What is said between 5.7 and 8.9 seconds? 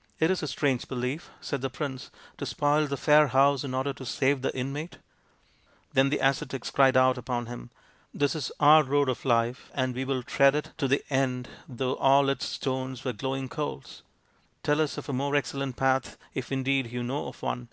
Then the ascetics cried out upon him," This is our